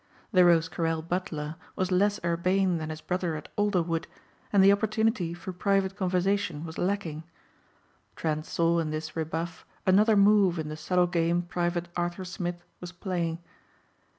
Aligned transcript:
The 0.31 0.43
Rosecarrel 0.43 1.03
butler 1.03 1.57
was 1.75 1.91
less 1.91 2.19
urbane 2.25 2.79
than 2.79 2.89
his 2.89 3.01
brother 3.01 3.35
at 3.35 3.55
Alderwood 3.55 4.07
and 4.51 4.63
the 4.63 4.71
opportunity 4.71 5.31
for 5.35 5.53
private 5.53 5.95
conversation 5.95 6.65
was 6.65 6.79
lacking. 6.79 7.23
Trent 8.15 8.47
saw 8.47 8.79
in 8.79 8.89
this 8.89 9.15
rebuff 9.15 9.63
another 9.85 10.15
move 10.17 10.57
in 10.57 10.69
the 10.69 10.75
subtle 10.75 11.05
game 11.05 11.43
Private 11.43 11.87
Arthur 11.95 12.25
Smith 12.25 12.63
was 12.79 12.91
playing. 12.91 13.43